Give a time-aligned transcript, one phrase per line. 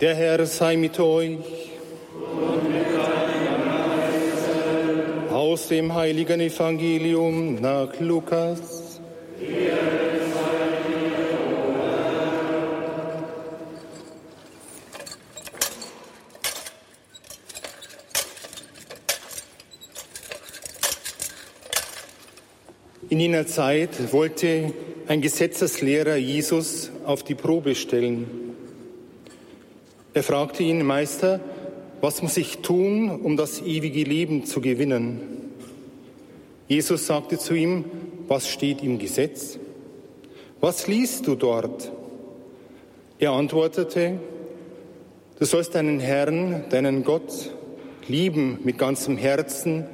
[0.00, 1.36] Der Herr sei mit euch.
[5.30, 8.98] Aus dem heiligen Evangelium nach Lukas.
[23.10, 24.72] In jener Zeit wollte
[25.08, 28.49] ein Gesetzeslehrer Jesus auf die Probe stellen.
[30.20, 31.40] Er fragte ihn, Meister,
[32.02, 35.18] was muss ich tun, um das ewige Leben zu gewinnen?
[36.68, 37.86] Jesus sagte zu ihm,
[38.28, 39.58] was steht im Gesetz?
[40.60, 41.90] Was liest du dort?
[43.18, 44.18] Er antwortete,
[45.38, 47.50] du sollst deinen Herrn, deinen Gott,
[48.06, 49.86] lieben mit ganzem Herzen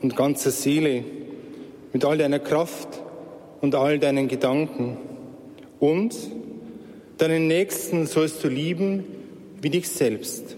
[0.00, 1.02] und ganzer Seele,
[1.92, 3.02] mit all deiner Kraft
[3.60, 4.96] und all deinen Gedanken.
[5.80, 6.14] Und
[7.18, 9.25] deinen Nächsten sollst du lieben
[9.60, 10.56] wie dich selbst.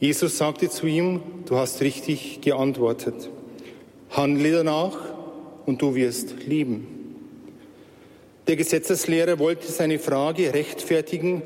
[0.00, 3.30] Jesus sagte zu ihm, du hast richtig geantwortet.
[4.10, 4.98] Handle danach
[5.64, 6.86] und du wirst leben.
[8.48, 11.42] Der Gesetzeslehrer wollte seine Frage rechtfertigen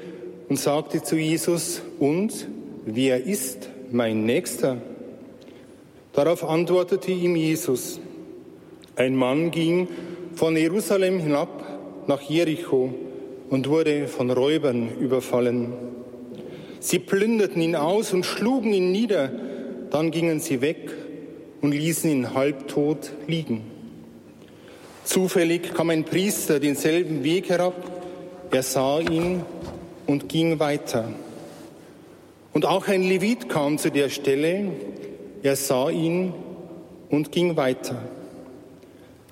[0.49, 2.49] und sagte zu Jesus, und
[2.87, 4.79] wer ist mein Nächster?
[6.15, 8.01] Darauf antwortete ihm Jesus,
[8.97, 9.89] ein Mann ging
[10.35, 12.95] von Jerusalem hinab nach Jericho
[13.51, 15.96] und wurde von Räubern überfallen.
[16.81, 19.31] Sie plünderten ihn aus und schlugen ihn nieder.
[19.91, 20.93] Dann gingen sie weg
[21.61, 23.65] und ließen ihn halbtot liegen.
[25.05, 27.75] Zufällig kam ein Priester denselben Weg herab.
[28.51, 29.43] Er sah ihn
[30.07, 31.09] und ging weiter.
[32.53, 34.73] Und auch ein Levit kam zu der Stelle.
[35.43, 36.33] Er sah ihn
[37.11, 38.03] und ging weiter.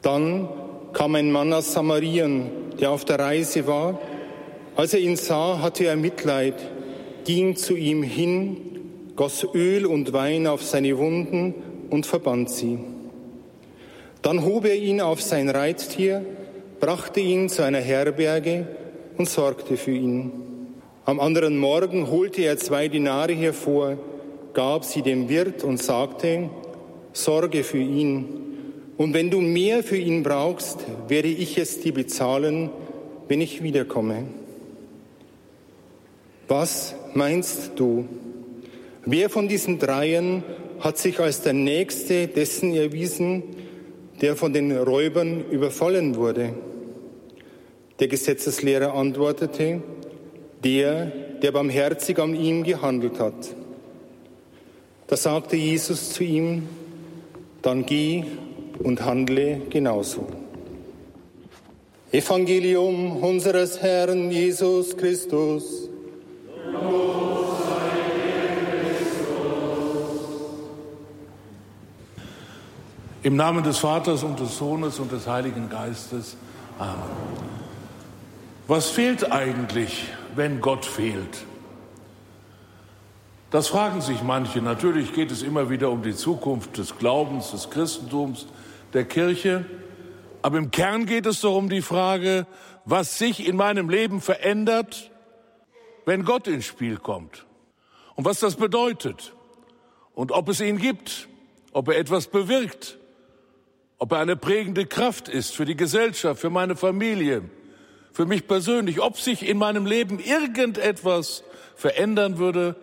[0.02, 0.48] Dann
[0.92, 2.50] kam ein Mann aus Samarien,
[2.80, 4.00] der auf der Reise war.
[4.76, 6.54] Als er ihn sah, hatte er Mitleid
[7.24, 8.56] ging zu ihm hin,
[9.16, 11.54] goss Öl und Wein auf seine Wunden
[11.90, 12.78] und verband sie.
[14.22, 16.24] Dann hob er ihn auf sein Reittier,
[16.80, 18.66] brachte ihn zu einer Herberge
[19.16, 20.32] und sorgte für ihn.
[21.04, 23.98] Am anderen Morgen holte er zwei Dinare hervor,
[24.54, 26.48] gab sie dem Wirt und sagte,
[27.12, 28.44] Sorge für ihn,
[28.96, 32.70] und wenn du mehr für ihn brauchst, werde ich es dir bezahlen,
[33.28, 34.24] wenn ich wiederkomme.
[36.46, 38.06] Was meinst du?
[39.04, 40.42] Wer von diesen dreien
[40.80, 43.42] hat sich als der Nächste dessen erwiesen,
[44.20, 46.54] der von den Räubern überfallen wurde?
[48.00, 49.82] Der Gesetzeslehrer antwortete,
[50.64, 53.54] der, der barmherzig an ihm gehandelt hat.
[55.06, 56.68] Da sagte Jesus zu ihm,
[57.62, 58.24] dann geh
[58.78, 60.26] und handle genauso.
[62.10, 65.88] Evangelium unseres Herrn Jesus Christus.
[73.24, 76.36] Im Namen des Vaters und des Sohnes und des Heiligen Geistes.
[76.78, 77.08] Amen.
[78.68, 81.46] Was fehlt eigentlich, wenn Gott fehlt?
[83.50, 84.60] Das fragen sich manche.
[84.60, 88.46] Natürlich geht es immer wieder um die Zukunft des Glaubens, des Christentums,
[88.92, 89.64] der Kirche.
[90.42, 92.46] Aber im Kern geht es doch um die Frage,
[92.84, 95.10] was sich in meinem Leben verändert,
[96.04, 97.46] wenn Gott ins Spiel kommt.
[98.16, 99.32] Und was das bedeutet.
[100.14, 101.26] Und ob es ihn gibt,
[101.72, 102.98] ob er etwas bewirkt
[103.98, 107.42] ob er eine prägende Kraft ist für die Gesellschaft, für meine Familie,
[108.12, 111.44] für mich persönlich, ob sich in meinem Leben irgendetwas
[111.76, 112.76] verändern würde,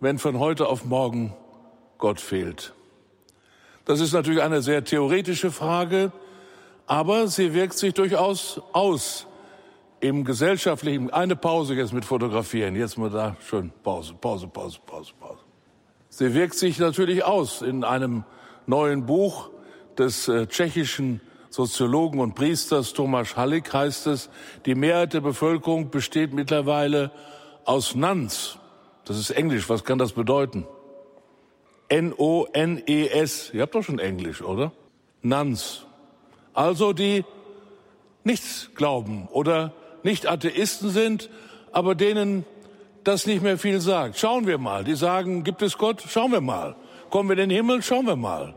[0.00, 1.34] wenn von heute auf morgen
[1.98, 2.72] Gott fehlt.
[3.84, 6.12] Das ist natürlich eine sehr theoretische Frage,
[6.86, 9.26] aber sie wirkt sich durchaus aus
[10.00, 11.10] im gesellschaftlichen.
[11.10, 12.76] Eine Pause jetzt mit Fotografieren.
[12.76, 15.40] Jetzt mal da schön Pause, Pause, Pause, Pause, Pause.
[16.10, 18.24] Sie wirkt sich natürlich aus in einem
[18.66, 19.50] neuen Buch,
[19.98, 21.20] des äh, tschechischen
[21.50, 24.30] Soziologen und Priesters Tomasz Hallik heißt es,
[24.66, 27.10] die Mehrheit der Bevölkerung besteht mittlerweile
[27.64, 28.58] aus Nuns.
[29.04, 29.68] Das ist Englisch.
[29.68, 30.66] Was kann das bedeuten?
[31.88, 33.50] N-O-N-E-S.
[33.54, 34.72] Ihr habt doch schon Englisch, oder?
[35.22, 35.86] Nuns.
[36.52, 37.24] Also die
[38.24, 39.72] nichts glauben oder
[40.02, 41.30] nicht Atheisten sind,
[41.72, 42.44] aber denen
[43.04, 44.18] das nicht mehr viel sagt.
[44.18, 44.84] Schauen wir mal.
[44.84, 46.04] Die sagen, gibt es Gott?
[46.06, 46.76] Schauen wir mal.
[47.08, 47.82] Kommen wir in den Himmel?
[47.82, 48.54] Schauen wir mal.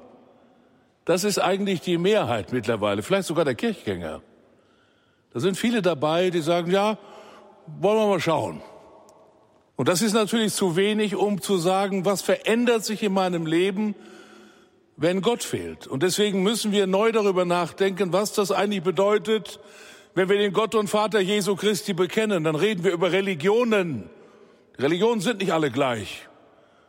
[1.06, 4.22] Das ist eigentlich die Mehrheit mittlerweile, vielleicht sogar der Kirchgänger.
[5.34, 6.98] Da sind viele dabei, die sagen, ja,
[7.80, 8.62] wollen wir mal schauen.
[9.76, 13.96] Und das ist natürlich zu wenig, um zu sagen, was verändert sich in meinem Leben,
[14.96, 15.88] wenn Gott fehlt.
[15.88, 19.60] Und deswegen müssen wir neu darüber nachdenken, was das eigentlich bedeutet,
[20.14, 22.44] wenn wir den Gott und Vater Jesu Christi bekennen.
[22.44, 24.10] Dann reden wir über Religionen,
[24.78, 26.28] Religionen sind nicht alle gleich.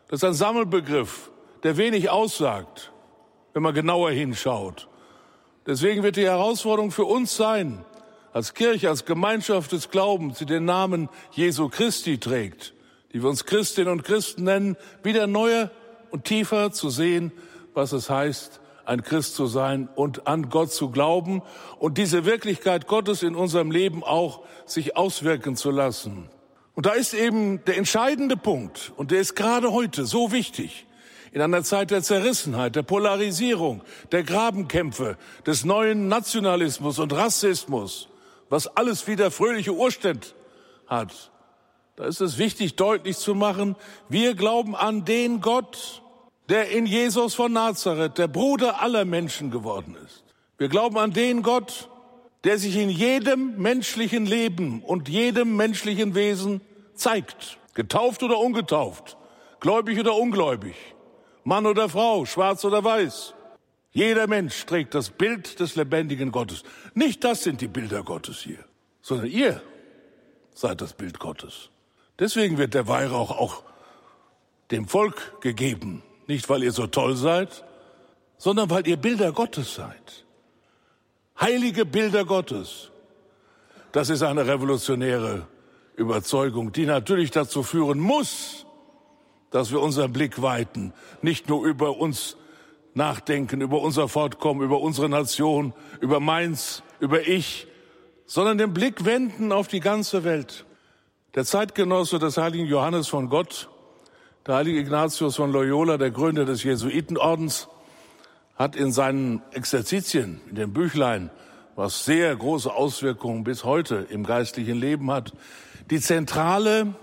[0.08, 1.30] Das ist ein Sammelbegriff,
[1.62, 2.91] der wenig aussagt,
[3.52, 4.88] wenn man genauer hinschaut.
[5.66, 7.84] Deswegen wird die Herausforderung für uns sein,
[8.32, 12.74] als Kirche, als Gemeinschaft des Glaubens, die den Namen Jesu Christi trägt,
[13.12, 15.70] die wir uns Christinnen und Christen nennen, wieder neuer
[16.10, 17.32] und tiefer zu sehen,
[17.74, 21.42] was es heißt, ein Christ zu sein und an Gott zu glauben
[21.78, 26.28] und diese Wirklichkeit Gottes in unserem Leben auch sich auswirken zu lassen.
[26.74, 30.86] Und da ist eben der entscheidende Punkt, und der ist gerade heute so wichtig,
[31.32, 33.82] in einer Zeit der Zerrissenheit, der Polarisierung,
[34.12, 38.08] der Grabenkämpfe, des neuen Nationalismus und Rassismus,
[38.50, 40.26] was alles wieder fröhliche Urstände
[40.86, 41.30] hat.
[41.96, 43.76] Da ist es wichtig, deutlich zu machen,
[44.10, 46.02] wir glauben an den Gott,
[46.50, 50.24] der in Jesus von Nazareth der Bruder aller Menschen geworden ist.
[50.58, 51.88] Wir glauben an den Gott,
[52.44, 56.60] der sich in jedem menschlichen Leben und jedem menschlichen Wesen
[56.94, 57.58] zeigt.
[57.74, 59.16] Getauft oder ungetauft,
[59.60, 60.74] gläubig oder ungläubig,
[61.44, 63.34] Mann oder Frau, schwarz oder weiß.
[63.92, 66.62] Jeder Mensch trägt das Bild des lebendigen Gottes.
[66.94, 68.64] Nicht das sind die Bilder Gottes hier,
[69.02, 69.62] sondern ihr
[70.54, 71.70] seid das Bild Gottes.
[72.18, 73.62] Deswegen wird der Weihrauch auch
[74.70, 77.64] dem Volk gegeben, nicht, weil ihr so toll seid,
[78.38, 80.24] sondern weil ihr Bilder Gottes seid.
[81.40, 82.90] Heilige Bilder Gottes.
[83.92, 85.46] Das ist eine revolutionäre
[85.96, 88.64] Überzeugung, die natürlich dazu führen muss,
[89.52, 92.36] dass wir unseren Blick weiten, nicht nur über uns
[92.94, 97.66] nachdenken, über unser Fortkommen, über unsere Nation, über meins, über ich,
[98.26, 100.64] sondern den Blick wenden auf die ganze Welt.
[101.34, 103.68] Der Zeitgenosse des heiligen Johannes von Gott
[104.46, 107.68] der heilige Ignatius von Loyola, der Gründer des Jesuitenordens,
[108.56, 111.30] hat in seinen Exerzitien, in dem Büchlein,
[111.76, 115.32] was sehr große Auswirkungen bis heute im geistlichen Leben hat,
[115.90, 116.94] die zentrale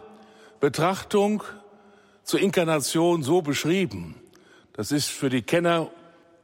[0.59, 1.43] Betrachtung
[2.29, 4.13] zur Inkarnation so beschrieben.
[4.73, 5.89] Das ist für die Kenner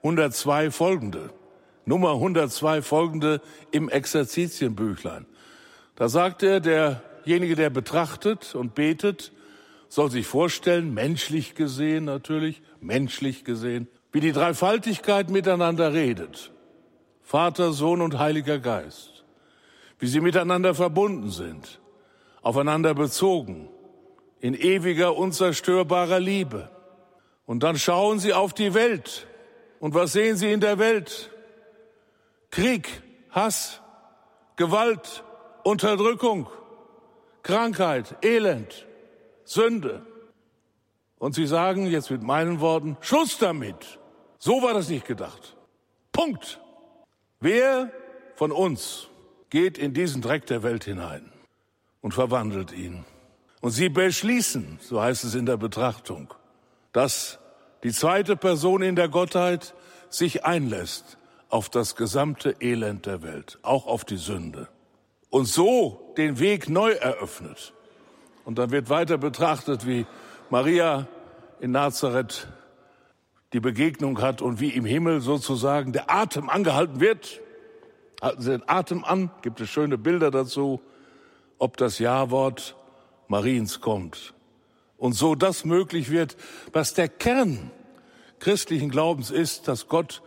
[0.01, 1.29] 102 folgende.
[1.85, 3.39] Nummer 102 folgende
[3.69, 5.27] im Exerzitienbüchlein.
[5.95, 9.31] Da sagt er, derjenige, der betrachtet und betet,
[9.87, 16.51] soll sich vorstellen, menschlich gesehen natürlich, menschlich gesehen, wie die Dreifaltigkeit miteinander redet.
[17.21, 19.23] Vater, Sohn und Heiliger Geist.
[19.99, 21.79] Wie sie miteinander verbunden sind,
[22.41, 23.69] aufeinander bezogen,
[24.45, 26.69] in ewiger, unzerstörbarer Liebe.
[27.47, 29.25] Und dann schauen sie auf die Welt.
[29.79, 31.31] Und was sehen sie in der Welt?
[32.51, 32.87] Krieg,
[33.31, 33.81] Hass,
[34.55, 35.23] Gewalt,
[35.63, 36.47] Unterdrückung,
[37.41, 38.85] Krankheit, Elend,
[39.45, 40.05] Sünde.
[41.17, 43.97] Und Sie sagen jetzt mit meinen Worten, Schluss damit.
[44.37, 45.57] So war das nicht gedacht.
[46.11, 46.61] Punkt.
[47.39, 47.91] Wer
[48.35, 49.07] von uns
[49.49, 51.31] geht in diesen Dreck der Welt hinein
[52.01, 53.05] und verwandelt ihn?
[53.61, 56.33] Und Sie beschließen, so heißt es in der Betrachtung,
[56.91, 57.39] dass
[57.83, 59.73] die zweite Person in der Gottheit
[60.09, 61.17] sich einlässt
[61.49, 64.67] auf das gesamte Elend der Welt, auch auf die Sünde.
[65.29, 67.73] Und so den Weg neu eröffnet
[68.45, 70.05] und dann wird weiter betrachtet, wie
[70.49, 71.07] Maria
[71.59, 72.47] in Nazareth
[73.53, 77.41] die Begegnung hat und wie im Himmel sozusagen der Atem angehalten wird.
[78.21, 80.81] Halten Sie den Atem an, gibt es schöne Bilder dazu,
[81.57, 82.75] ob das Ja-Wort
[83.27, 84.33] Mariens kommt.
[84.97, 86.37] Und so das möglich wird,
[86.71, 87.71] was der Kern
[88.39, 90.21] christlichen Glaubens ist, dass Gott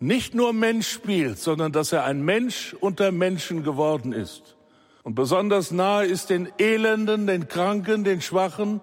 [0.00, 4.56] nicht nur Mensch spielt, sondern dass er ein Mensch unter Menschen geworden ist.
[5.02, 8.80] Und besonders nahe ist den Elenden, den Kranken, den Schwachen,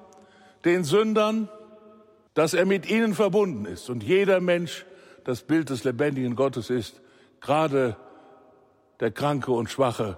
[0.66, 1.50] den Sündern,
[2.34, 3.90] dass er mit ihnen verbunden ist.
[3.90, 4.86] Und jeder Mensch
[5.24, 7.02] das Bild des lebendigen Gottes ist.
[7.42, 7.96] Gerade
[9.00, 10.18] der Kranke und Schwache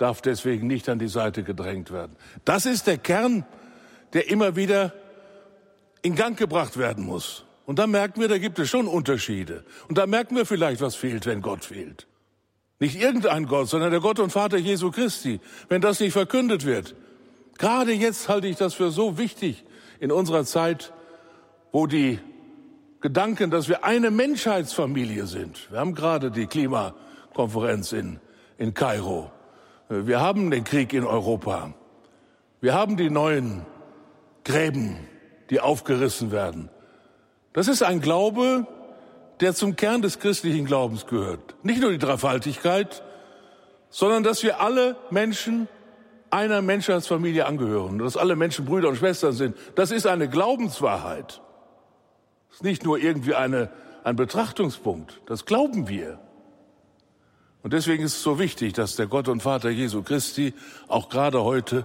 [0.00, 2.16] darf deswegen nicht an die Seite gedrängt werden.
[2.44, 3.44] Das ist der Kern,
[4.12, 4.92] der immer wieder
[6.02, 7.44] in Gang gebracht werden muss.
[7.66, 9.64] Und da merken wir, da gibt es schon Unterschiede.
[9.88, 12.06] Und da merken wir vielleicht, was fehlt, wenn Gott fehlt.
[12.78, 15.38] Nicht irgendein Gott, sondern der Gott und Vater Jesu Christi.
[15.68, 16.94] Wenn das nicht verkündet wird,
[17.58, 19.64] gerade jetzt halte ich das für so wichtig
[20.00, 20.94] in unserer Zeit,
[21.72, 22.18] wo die
[23.02, 25.70] Gedanken, dass wir eine Menschheitsfamilie sind.
[25.70, 28.18] Wir haben gerade die Klimakonferenz in,
[28.56, 29.30] in Kairo.
[29.92, 31.74] Wir haben den Krieg in Europa.
[32.60, 33.66] Wir haben die neuen
[34.44, 34.96] Gräben,
[35.50, 36.70] die aufgerissen werden.
[37.54, 38.68] Das ist ein Glaube,
[39.40, 41.56] der zum Kern des christlichen Glaubens gehört.
[41.64, 43.02] Nicht nur die Dreifaltigkeit,
[43.88, 45.66] sondern dass wir alle Menschen
[46.30, 49.56] einer Menschheitsfamilie angehören, dass alle Menschen Brüder und Schwestern sind.
[49.74, 51.40] Das ist eine Glaubenswahrheit.
[52.48, 53.70] Das ist nicht nur irgendwie eine,
[54.04, 55.20] ein Betrachtungspunkt.
[55.26, 56.20] Das glauben wir.
[57.62, 60.54] Und deswegen ist es so wichtig, dass der Gott und Vater Jesu Christi
[60.88, 61.84] auch gerade heute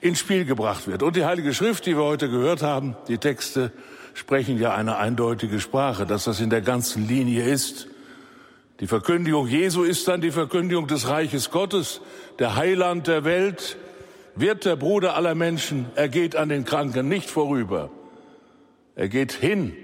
[0.00, 1.02] ins Spiel gebracht wird.
[1.02, 3.72] Und die Heilige Schrift, die wir heute gehört haben, die Texte
[4.14, 7.86] sprechen ja eine eindeutige Sprache, dass das in der ganzen Linie ist.
[8.80, 12.00] Die Verkündigung Jesu ist dann die Verkündigung des Reiches Gottes,
[12.40, 13.76] der Heiland der Welt,
[14.34, 17.90] wird der Bruder aller Menschen, er geht an den Kranken nicht vorüber.
[18.96, 19.76] Er geht hin,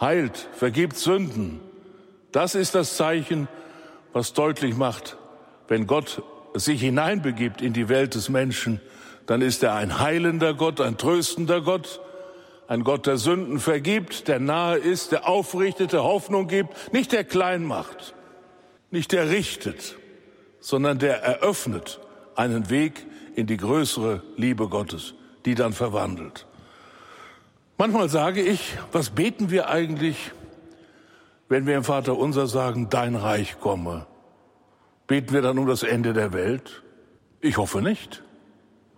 [0.00, 1.60] heilt, vergibt Sünden.
[2.32, 3.46] Das ist das Zeichen,
[4.12, 5.16] was deutlich macht,
[5.68, 6.22] wenn Gott
[6.54, 8.80] sich hineinbegibt in die Welt des Menschen,
[9.26, 12.00] dann ist er ein heilender Gott, ein tröstender Gott,
[12.66, 17.24] ein Gott, der Sünden vergibt, der nahe ist, der aufrichtet, der Hoffnung gibt, nicht der
[17.24, 18.14] klein macht,
[18.90, 19.96] nicht der richtet,
[20.60, 22.00] sondern der eröffnet
[22.34, 25.14] einen Weg in die größere Liebe Gottes,
[25.44, 26.46] die dann verwandelt.
[27.78, 30.32] Manchmal sage ich, was beten wir eigentlich,
[31.50, 34.06] wenn wir im Vater unser sagen, dein Reich komme?
[35.08, 36.84] Beten wir dann um das Ende der Welt?
[37.40, 38.22] Ich hoffe nicht.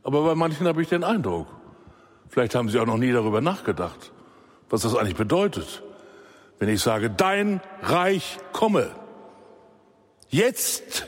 [0.03, 1.47] Aber bei manchen habe ich den Eindruck.
[2.29, 4.13] Vielleicht haben sie auch noch nie darüber nachgedacht,
[4.69, 5.83] was das eigentlich bedeutet.
[6.59, 8.91] Wenn ich sage, dein Reich komme.
[10.29, 11.07] Jetzt,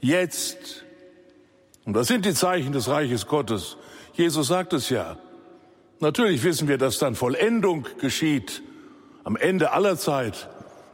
[0.00, 0.84] jetzt.
[1.84, 3.76] Und das sind die Zeichen des Reiches Gottes.
[4.14, 5.18] Jesus sagt es ja.
[6.00, 8.62] Natürlich wissen wir, dass dann Vollendung geschieht
[9.24, 10.49] am Ende aller Zeit.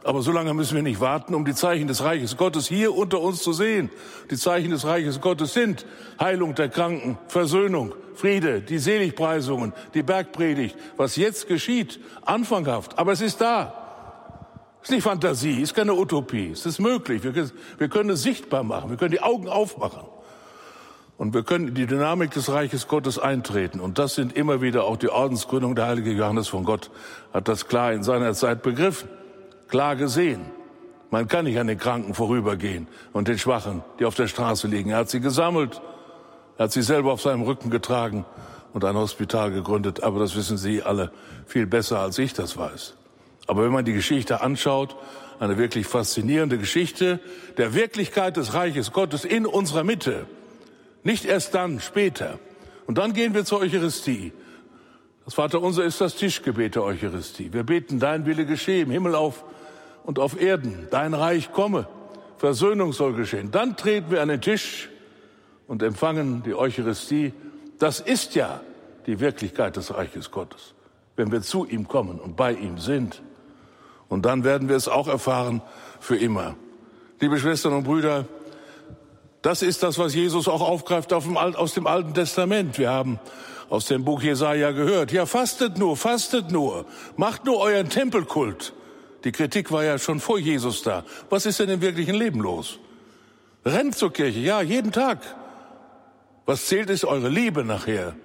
[0.07, 3.19] Aber so lange müssen wir nicht warten, um die Zeichen des Reiches Gottes hier unter
[3.19, 3.89] uns zu sehen.
[4.31, 5.85] Die Zeichen des Reiches Gottes sind
[6.17, 10.77] Heilung der Kranken, Versöhnung, Friede, die Seligpreisungen, die Bergpredigt.
[10.95, 14.77] Was jetzt geschieht, anfanghaft, aber es ist da.
[14.81, 17.25] Es ist nicht Fantasie, es ist keine Utopie, es ist möglich.
[17.25, 20.03] Wir können, wir können es sichtbar machen, wir können die Augen aufmachen.
[21.17, 23.81] Und wir können in die Dynamik des Reiches Gottes eintreten.
[23.81, 25.75] Und das sind immer wieder auch die Ordensgründung.
[25.75, 26.91] Der heilige Johannes von Gott
[27.33, 29.09] hat das klar in seiner Zeit begriffen
[29.67, 30.45] klar gesehen.
[31.09, 34.89] Man kann nicht an den Kranken vorübergehen und den Schwachen, die auf der Straße liegen.
[34.89, 35.81] Er hat sie gesammelt,
[36.57, 38.25] er hat sie selber auf seinem Rücken getragen
[38.73, 40.03] und ein Hospital gegründet.
[40.03, 41.11] Aber das wissen Sie alle
[41.45, 42.95] viel besser, als ich das weiß.
[43.47, 44.95] Aber wenn man die Geschichte anschaut,
[45.39, 47.19] eine wirklich faszinierende Geschichte
[47.57, 50.25] der Wirklichkeit des Reiches Gottes in unserer Mitte.
[51.03, 52.39] Nicht erst dann, später.
[52.85, 54.33] Und dann gehen wir zur Eucharistie.
[55.25, 57.53] Das Vaterunser ist das Tischgebet der Eucharistie.
[57.53, 59.43] Wir beten, dein Wille geschehe im Himmel auf
[60.07, 60.87] und auf Erden.
[60.89, 61.85] Dein Reich komme.
[62.37, 63.51] Versöhnung soll geschehen.
[63.51, 64.89] Dann treten wir an den Tisch
[65.67, 67.33] und empfangen die Eucharistie.
[67.77, 68.61] Das ist ja
[69.05, 70.73] die Wirklichkeit des Reiches Gottes,
[71.17, 73.21] wenn wir zu ihm kommen und bei ihm sind.
[74.07, 75.61] Und dann werden wir es auch erfahren
[75.99, 76.55] für immer.
[77.19, 78.25] Liebe Schwestern und Brüder,
[79.41, 82.77] das ist das, was Jesus auch aufgreift aus dem Alten Testament.
[82.77, 83.19] Wir haben
[83.69, 85.11] aus dem Buch Jesaja gehört.
[85.11, 86.85] Ja, fastet nur, fastet nur,
[87.17, 88.73] macht nur euren Tempelkult.
[89.27, 91.03] Die Kritik war ja schon vor Jesus da.
[91.29, 92.79] Was ist denn im wirklichen Leben los?
[93.65, 95.19] Rennt zur Kirche, ja, jeden Tag.
[96.45, 98.15] Was zählt, ist eure Liebe nachher.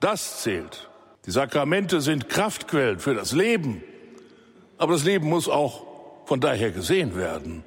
[0.00, 0.88] Das zählt.
[1.26, 3.82] Die Sakramente sind Kraftquellen für das Leben.
[4.78, 5.84] Aber das Leben muss auch
[6.24, 7.62] von daher gesehen werden.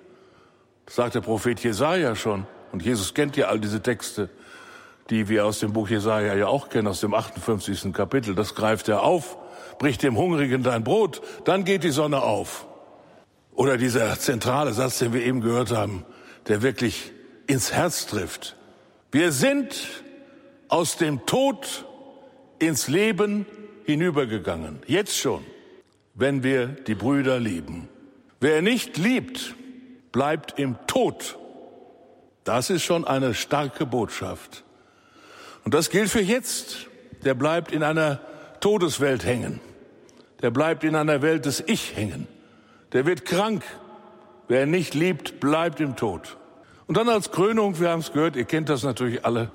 [0.87, 2.47] Das sagt der Prophet Jesaja schon.
[2.71, 4.27] Und Jesus kennt ja all diese Texte,
[5.11, 7.93] die wir aus dem Buch Jesaja ja auch kennen, aus dem 58.
[7.93, 8.33] Kapitel.
[8.33, 9.37] Das greift er auf
[9.79, 12.67] bricht dem Hungrigen dein Brot, dann geht die Sonne auf.
[13.53, 16.05] Oder dieser zentrale Satz, den wir eben gehört haben,
[16.47, 17.11] der wirklich
[17.47, 18.55] ins Herz trifft.
[19.11, 19.75] Wir sind
[20.67, 21.85] aus dem Tod
[22.59, 23.45] ins Leben
[23.85, 24.79] hinübergegangen.
[24.85, 25.43] Jetzt schon,
[26.13, 27.89] wenn wir die Brüder lieben.
[28.39, 29.55] Wer nicht liebt,
[30.11, 31.37] bleibt im Tod.
[32.43, 34.63] Das ist schon eine starke Botschaft.
[35.63, 36.87] Und das gilt für jetzt.
[37.23, 38.21] Der bleibt in einer
[38.61, 39.59] Todeswelt hängen
[40.41, 42.27] der bleibt in einer Welt des Ich hängen.
[42.93, 43.63] Der wird krank.
[44.47, 46.37] Wer nicht liebt, bleibt im Tod.
[46.87, 49.51] Und dann als Krönung, wir haben es gehört, ihr kennt das natürlich alle,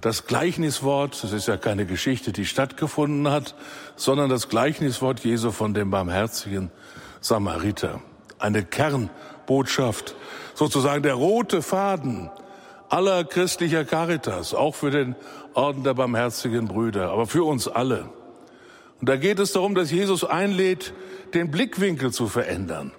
[0.00, 3.56] das Gleichniswort, das ist ja keine Geschichte, die stattgefunden hat,
[3.96, 6.70] sondern das Gleichniswort Jesu von dem barmherzigen
[7.20, 8.00] Samariter.
[8.38, 10.14] Eine Kernbotschaft,
[10.54, 12.30] sozusagen der rote Faden
[12.88, 15.16] aller christlicher Caritas, auch für den
[15.54, 18.08] Orden der barmherzigen Brüder, aber für uns alle.
[19.00, 20.92] Und da geht es darum, dass Jesus einlädt,
[21.34, 22.92] den Blickwinkel zu verändern.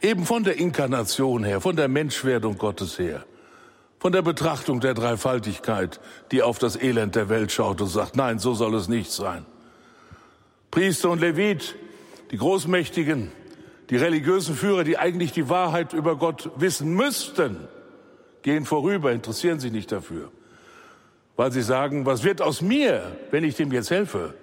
[0.00, 3.24] Eben von der Inkarnation her, von der Menschwerdung Gottes her,
[3.98, 8.38] von der Betrachtung der Dreifaltigkeit, die auf das Elend der Welt schaut und sagt, nein,
[8.38, 9.46] so soll es nicht sein.
[10.70, 11.76] Priester und Levit,
[12.30, 13.32] die Großmächtigen,
[13.90, 17.68] die religiösen Führer, die eigentlich die Wahrheit über Gott wissen müssten,
[18.42, 20.30] gehen vorüber, interessieren sich nicht dafür,
[21.36, 24.34] weil sie sagen, was wird aus mir, wenn ich dem jetzt helfe?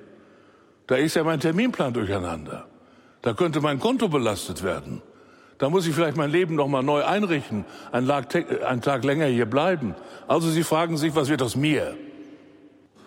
[0.92, 2.68] Da ist ja mein Terminplan durcheinander.
[3.22, 5.02] Da könnte mein Konto belastet werden.
[5.58, 9.28] Da muss ich vielleicht mein Leben noch mal neu einrichten, einen Tag, einen Tag länger
[9.28, 9.96] hier bleiben.
[10.28, 11.96] Also Sie fragen sich, was wird aus mir?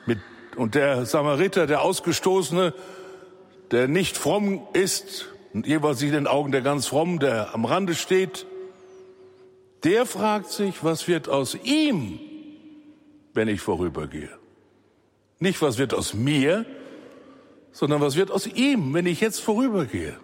[0.07, 0.19] Mit
[0.57, 2.73] Und der Samariter, der Ausgestoßene,
[3.71, 8.47] der nicht fromm ist, jeweils in den Augen der ganz fromm, der am Rande steht,
[9.83, 12.19] der fragt sich, was wird aus ihm,
[13.35, 14.31] wenn ich vorübergehe?
[15.39, 16.65] Nicht, was wird aus mir,
[17.75, 20.17] sondern was wird aus ihm, wenn ich jetzt vorübergehe?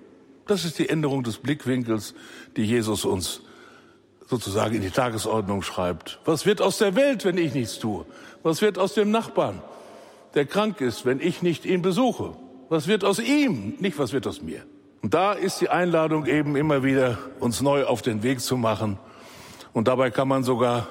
[0.47, 2.15] Das ist die Änderung des Blickwinkels,
[2.57, 3.43] die Jesus uns
[4.27, 6.21] sozusagen in die Tagesordnung schreibt.
[6.25, 8.07] Was wird aus der Welt, wenn ich nichts tue?
[8.43, 9.61] Was wird aus dem Nachbarn,
[10.35, 12.37] der krank ist, wenn ich nicht ihn besuche?
[12.69, 13.75] Was wird aus ihm?
[13.81, 14.63] Nicht, was wird aus mir?
[15.03, 18.99] Und da ist die Einladung eben immer wieder, uns neu auf den Weg zu machen.
[19.73, 20.87] Und dabei kann man sogar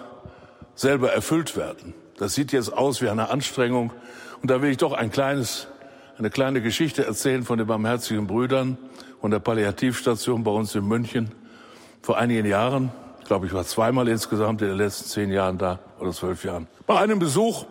[0.75, 1.93] selber erfüllt werden.
[2.17, 3.93] Das sieht jetzt aus wie eine Anstrengung.
[4.41, 5.67] Und da will ich doch ein kleines,
[6.19, 8.77] eine kleine Geschichte erzählen von den barmherzigen Brüdern
[9.21, 11.31] und der Palliativstation bei uns in München
[12.01, 12.91] vor einigen Jahren
[13.29, 16.67] glaube ich, war zweimal insgesamt in den letzten zehn Jahren da oder zwölf Jahren.
[16.87, 17.67] Bei einem Besuch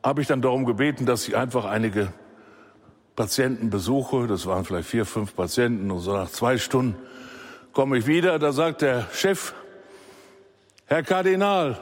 [0.00, 2.12] habe ich dann darum gebeten, dass ich einfach einige
[3.16, 4.28] Patienten besuche.
[4.28, 5.90] Das waren vielleicht vier, fünf Patienten.
[5.90, 6.94] Und so nach zwei Stunden
[7.72, 8.38] komme ich wieder.
[8.38, 9.54] Da sagt der Chef,
[10.86, 11.76] Herr Kardinal,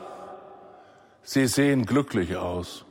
[1.25, 2.87] Sie sehen glücklich aus.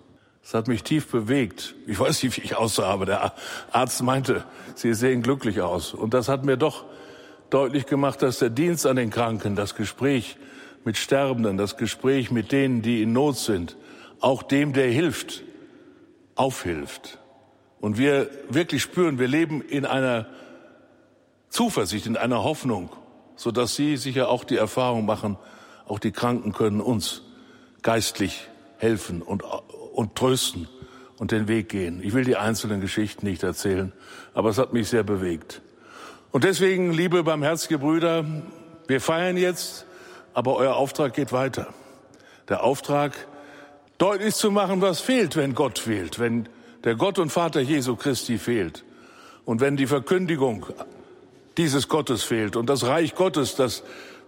[0.52, 1.76] Das hat mich tief bewegt.
[1.88, 3.34] Ich weiß nicht, wie ich aussah, aber der
[3.72, 4.44] Arzt meinte,
[4.76, 5.94] Sie sehen glücklich aus.
[5.94, 6.84] Und das hat mir doch
[7.50, 10.36] deutlich gemacht, dass der Dienst an den Kranken, das Gespräch
[10.84, 13.78] mit Sterbenden, das Gespräch mit denen, die in Not sind,
[14.20, 15.42] auch dem, der hilft,
[16.36, 17.18] aufhilft.
[17.80, 20.26] Und wir wirklich spüren, wir leben in einer
[21.48, 22.90] Zuversicht, in einer Hoffnung,
[23.38, 25.38] so dass Sie sicher auch die Erfahrung machen,
[25.88, 27.22] auch die Kranken können uns
[27.84, 29.46] geistlich helfen und,
[29.94, 30.68] und trösten
[31.18, 32.02] und den Weg gehen.
[32.04, 33.92] Ich will die einzelnen Geschichten nicht erzählen,
[34.34, 35.62] aber es hat mich sehr bewegt.
[36.32, 38.26] Und deswegen, liebe barmherzige Brüder,
[38.88, 39.86] wir feiern jetzt,
[40.34, 41.74] aber euer Auftrag geht weiter.
[42.50, 43.14] Der Auftrag,
[43.98, 46.50] deutlich zu machen, was fehlt, wenn Gott fehlt, wenn
[46.84, 48.84] der Gott und Vater Jesu Christi fehlt
[49.46, 50.66] und wenn die Verkündigung
[51.58, 53.84] dieses Gottes fehlt und das Reich Gottes, das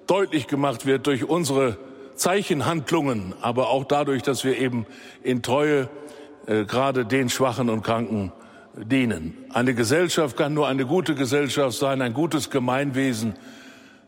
[0.05, 1.77] deutlich gemacht wird durch unsere
[2.15, 4.85] Zeichenhandlungen, aber auch dadurch, dass wir eben
[5.23, 5.89] in Treue
[6.47, 8.31] äh, gerade den Schwachen und Kranken
[8.75, 9.37] dienen.
[9.53, 13.35] Eine Gesellschaft kann nur eine gute Gesellschaft sein, ein gutes Gemeinwesen,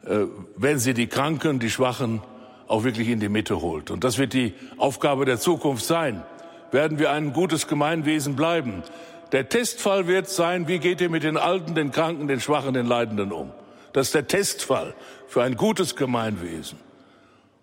[0.05, 2.21] äh, wenn sie die Kranken, die Schwachen
[2.67, 3.91] auch wirklich in die Mitte holt.
[3.91, 6.23] Und das wird die Aufgabe der Zukunft sein.
[6.71, 8.83] Werden wir ein gutes Gemeinwesen bleiben?
[9.31, 12.85] Der Testfall wird sein, wie geht ihr mit den Alten, den Kranken, den Schwachen, den
[12.85, 13.51] Leidenden um?
[13.93, 14.93] Das ist der Testfall
[15.27, 16.79] für ein gutes Gemeinwesen.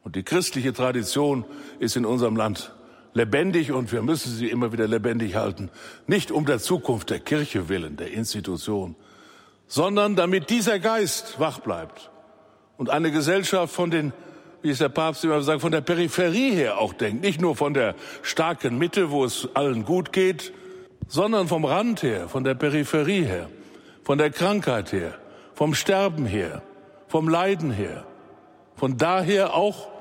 [0.04, 1.44] Und die christliche Tradition
[1.78, 2.72] ist in unserem Land
[3.14, 5.70] lebendig und wir müssen sie immer wieder lebendig halten.
[6.06, 8.96] Nicht um der Zukunft der Kirche willen, der Institution,
[9.66, 12.10] sondern damit dieser Geist wach bleibt
[12.76, 14.12] und eine Gesellschaft von den,
[14.62, 17.22] wie es der Papst immer sagt, von der Peripherie her auch denkt.
[17.22, 20.52] Nicht nur von der starken Mitte, wo es allen gut geht,
[21.06, 23.48] sondern vom Rand her, von der Peripherie her,
[24.02, 25.14] von der Krankheit her,
[25.54, 26.62] vom Sterben her,
[27.08, 28.06] vom Leiden her.
[28.76, 29.91] Von daher auch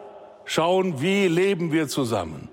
[0.52, 2.50] schauen, wie leben wir zusammen.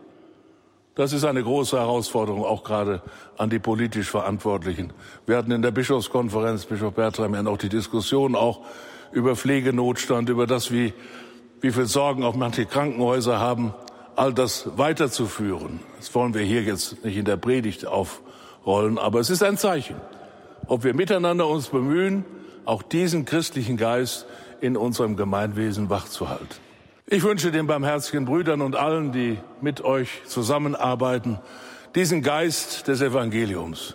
[0.94, 3.02] Das ist eine große Herausforderung, auch gerade
[3.36, 4.92] an die politisch Verantwortlichen.
[5.26, 8.60] Wir hatten in der Bischofskonferenz, Bischof Bertram, ja noch die Diskussion auch
[9.10, 10.92] über Pflegenotstand, über das, wie,
[11.60, 13.74] wie viel Sorgen auch manche Krankenhäuser haben,
[14.14, 15.80] all das weiterzuführen.
[15.96, 19.96] Das wollen wir hier jetzt nicht in der Predigt aufrollen, aber es ist ein Zeichen,
[20.68, 22.24] ob wir miteinander uns bemühen,
[22.64, 24.26] auch diesen christlichen Geist
[24.60, 26.67] in unserem Gemeinwesen wachzuhalten.
[27.10, 31.38] Ich wünsche den barmherzigen Brüdern und allen, die mit euch zusammenarbeiten,
[31.94, 33.94] diesen Geist des Evangeliums.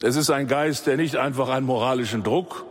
[0.00, 2.64] Es ist ein Geist, der nicht einfach einen moralischen Druck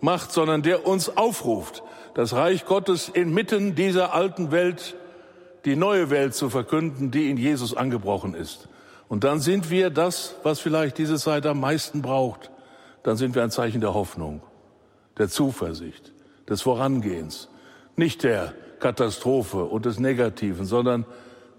[0.00, 1.82] macht, sondern der uns aufruft,
[2.14, 4.96] das Reich Gottes inmitten dieser alten Welt,
[5.66, 8.70] die neue Welt zu verkünden, die in Jesus angebrochen ist.
[9.06, 12.50] Und dann sind wir das, was vielleicht diese Zeit am meisten braucht.
[13.02, 14.40] Dann sind wir ein Zeichen der Hoffnung,
[15.18, 16.14] der Zuversicht,
[16.48, 17.50] des Vorangehens,
[17.96, 21.04] nicht der Katastrophe und des Negativen, sondern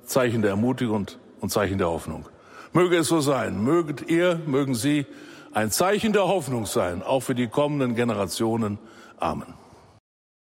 [0.06, 1.08] Zeichen der Ermutigung
[1.42, 2.26] und Zeichen der Hoffnung.
[2.74, 3.64] Möge es so sein.
[3.64, 5.06] Möget ihr, mögen Sie
[5.54, 8.78] ein Zeichen der Hoffnung sein, auch für die kommenden Generationen.
[9.18, 9.54] Amen.